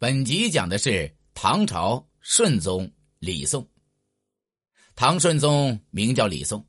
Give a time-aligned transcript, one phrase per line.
[0.00, 3.66] 本集讲的是唐朝顺宗李诵。
[4.94, 6.62] 唐顺宗名叫李诵，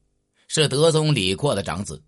[0.48, 2.04] 是德宗李阔的长子。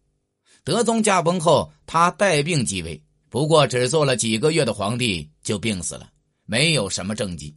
[0.64, 3.00] 德宗驾崩后，他带病继位，
[3.30, 6.10] 不过只做了几个月的皇帝就病死了，
[6.46, 7.56] 没有什么政绩。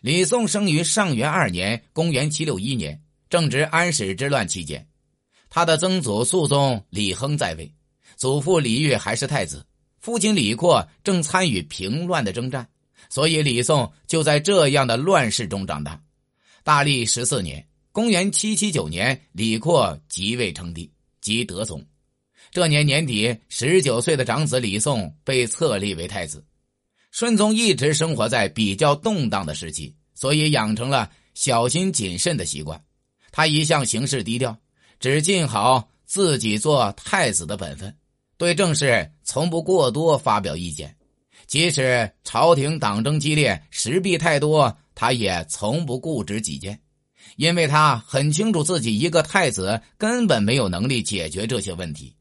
[0.00, 4.84] 李诵生于上元二年（公元761年），正值安史之乱期间。
[5.48, 7.72] 他的曾祖肃宗李亨在位，
[8.16, 9.64] 祖父李煜还是太子，
[10.00, 12.68] 父亲李阔正参与平乱的征战。
[13.12, 16.00] 所以，李诵就在这样的乱世中长大。
[16.64, 21.84] 大历十四年（公元779年），李阔即位称帝，即德宗。
[22.50, 26.42] 这年年底，十九岁的长子李诵被册立为太子。
[27.10, 32.82] 顺宗一直生活在比较动荡的时期，所以养成了小心谨慎的习惯。
[33.30, 34.56] 他一向行事低调，
[34.98, 37.94] 只尽好自己做太子的本分，
[38.38, 40.96] 对政事从不过多发表意见。
[41.46, 46.80] 即使朝廷党争激烈，时弊太多，他也从不固执己见，
[47.36, 52.14] 因为他很清楚自己一个太子根本没有能力解决这些问题。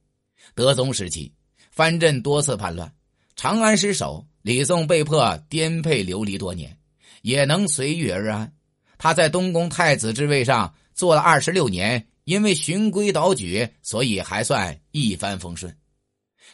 [0.53, 1.31] 德宗时期，
[1.71, 2.91] 藩镇多次叛乱，
[3.35, 6.77] 长安失守，李诵被迫颠沛流离多年，
[7.21, 8.51] 也能随遇而安。
[8.97, 15.73] 他在东宫太子之位上做了二十六年，因为循规蹈矩，所以还算一帆风顺。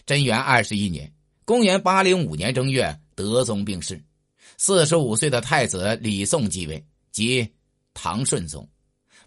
[0.06, 1.12] 贞元二十一年。
[1.48, 4.04] 公元八零五年正月，德宗病逝，
[4.58, 7.50] 四十五岁的太子李诵继位，即
[7.94, 8.68] 唐顺宗。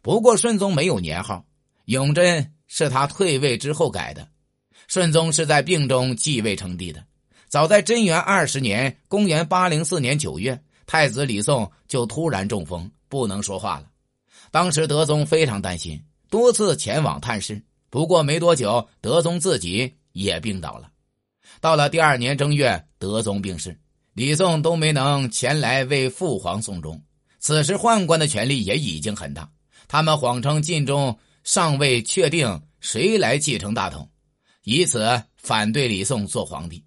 [0.03, 1.43] 不过顺宗没有年号，
[1.87, 4.29] 永贞是他退位之后改的。
[4.87, 7.03] 顺宗是在病中继位称帝的。
[7.49, 13.87] 早在贞元二十年（公元八零四年九月），太子李诵就突然中风，不能说话了。
[14.51, 15.99] 当时德宗非常担心，
[16.29, 17.63] 多次前往探视。
[17.89, 20.91] 不过没多久，德宗自己也病倒了。
[21.61, 23.79] 到了第二年正月，德宗病逝，
[24.15, 27.03] 李诵都没能前来为父皇送终。
[27.39, 29.51] 此时宦官的权力也已经很大，
[29.89, 34.09] 他们谎称晋中尚未确定谁来继承大统，
[34.65, 36.85] 以此反对李诵做皇帝。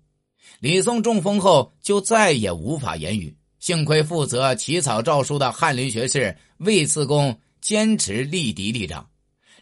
[0.60, 9.10] 李诵中风后就再也无法言语，幸亏负责起草诏书的翰林学士魏次公坚持立嫡立长，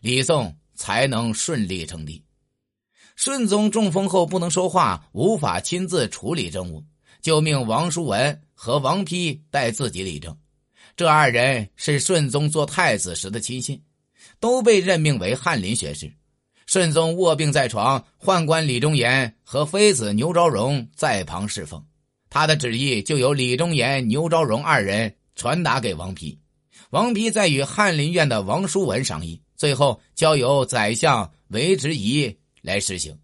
[0.02, 2.22] 李诵才能顺利称帝。
[3.22, 6.84] 顺宗中风后不能说话，无法亲自处理政务，
[7.22, 10.36] 就命王叔文和王丕代自己理政。
[10.96, 13.80] 这二人是顺宗做太子时的亲信，
[14.40, 16.12] 都被任命为翰林学士。
[16.66, 21.86] 顺宗卧病在床，宦官李忠言和妃子牛昭容在旁侍奉，
[22.28, 26.36] 他的旨意就由李忠言、牛昭容二人传达给王丕。
[26.90, 32.36] 王丕再与翰林院的王叔文商议，最后交由宰相韦执仪。
[32.62, 33.18] 来实行，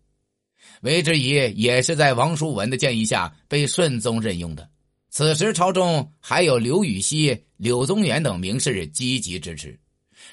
[0.81, 4.69] 韦之仪也是在王叔文的建议下被顺宗任用的。
[5.09, 9.79] 此时朝中还有刘禹锡、柳宗元等名士积极支持，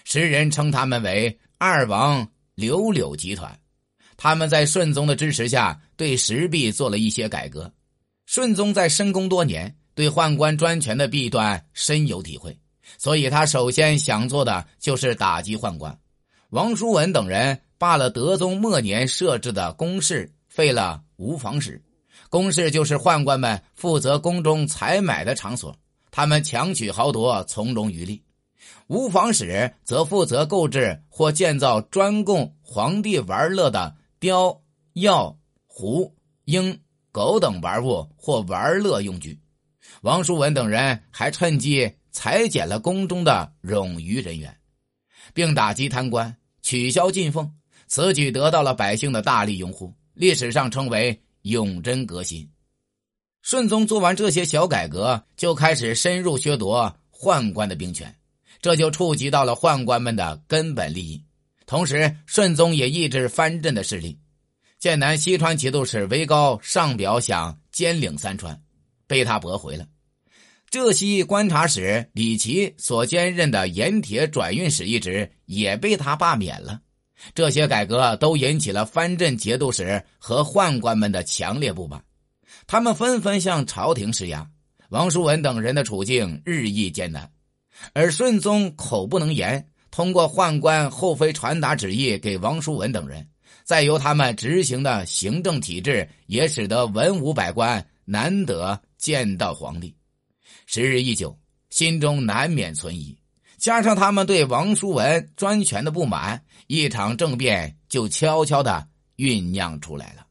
[0.05, 3.59] 时人称他们为“二王刘柳集团”。
[4.17, 7.73] 他们在顺宗的支持下，对时弊做了一些改革。
[8.27, 12.59] 顺宗在深宫多年，对宦官专权的弊端深有体会，
[12.99, 15.99] 所以他首先想做的就是打击宦官。
[16.55, 17.61] 王叔文等人。
[17.77, 21.83] 罢了德宗末年设置的宫室，废了无房室。
[22.31, 25.77] 宫室就是宦官们负责宫中采买的场所，
[26.11, 28.23] 他们强取豪夺，从容渔利。
[28.87, 34.63] 无房室则负责购置或建造专供皇帝玩乐的雕、
[34.95, 35.37] 药、
[35.67, 36.15] 壶、
[36.47, 36.81] 鹰、
[37.13, 39.39] 狗等玩物或玩乐用具。
[40.01, 44.57] 王叔文等人还趁机裁减了宫中的冗余人员，
[45.35, 47.49] 并打击贪官，取消进奉。
[47.87, 52.51] 此举得到了百姓的大力拥护，历史上称为“永贞革新”。
[53.43, 58.13] 顺宗做完这些小改革，就开始深入削夺宦官的兵权，
[58.61, 61.23] 这就触及到了宦官们的根本利益。
[61.67, 64.19] 同时，顺宗也抑制藩镇的势力。
[64.79, 68.59] 剑南西川节度使韦高上表想兼领三川，
[69.07, 69.87] 被他驳回了。
[70.75, 76.81] 浙西观察使李琦所兼任的盐铁转运使一职也被他罢免了。
[77.33, 82.03] 这些改革都引起了藩镇节度使和宦官们的强烈不满，
[82.67, 84.51] 他们纷纷向朝廷施压。
[84.89, 87.31] 王叔文等人的处境日益艰难，
[87.93, 93.25] 而顺宗口不能言，通过宦官后妃传达旨意给王叔文等人，
[93.63, 99.95] 再由他们执行的行政体制，也使得文武百官难得见到皇帝。
[100.67, 101.39] 时日一久，
[101.71, 103.17] 心中难免存疑。
[103.59, 108.87] 加上他们对王叔文专权的不满，一场政变就悄悄的
[109.17, 110.27] 酝酿出来了。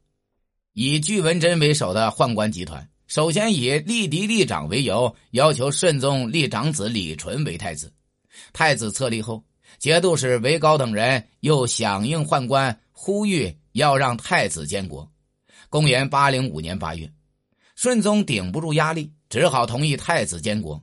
[0.73, 7.93] 以巨文贞为首的宦官集团首先以立嫡立长为由，要求顺宗立长子李纯为太子。
[8.51, 9.43] 太子册立后，
[9.77, 15.07] 节度使韦高等人又响应宦官呼吁，要让太子监国。
[15.69, 17.11] 公元八零五年八月，
[17.75, 20.79] 顺宗顶不住压力，只好同意太子监国。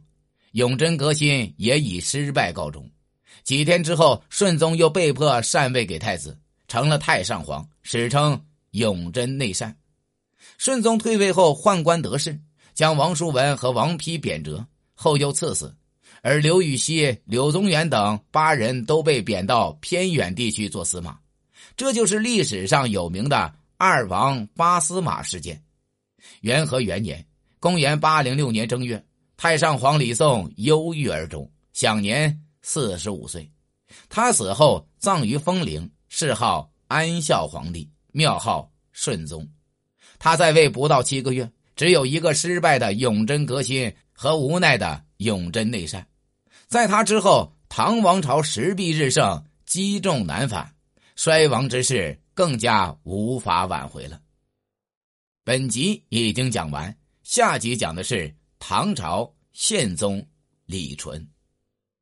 [0.55, 2.85] 永贞革新也以失败告终。
[3.45, 6.37] 几天之后，顺宗又被迫禅位给太子，
[6.67, 9.79] 成了太上皇，史称永贞内禅。
[10.59, 12.37] 顺宗退位后，宦官得势，
[12.75, 15.73] 将王叔文和王丕贬谪，后又赐死。
[16.21, 21.17] 而刘禹锡、柳宗元等八人都被贬到偏远地区做司马，
[21.77, 25.63] 这就是历史上有名的“二王八司马”事件。
[26.41, 27.25] 元和元年
[27.61, 29.05] （公元806年正月），
[29.37, 33.49] 太上皇李诵忧郁而终，享年四十五岁。
[34.09, 39.47] 他死后葬于丰陵，谥号安孝皇帝，庙号顺宗。
[40.19, 46.07] 他在位不到七个月，只有一个失败的永贞革新和无奈的永贞内禅。
[46.67, 50.75] 在他之后，唐王朝时弊日盛，积重难返，
[51.15, 54.19] 衰亡之势更加无法挽回了。
[55.45, 56.97] 本集已经讲完，
[57.31, 60.21] 下集讲的是唐朝宪宗
[60.67, 61.25] 李纯。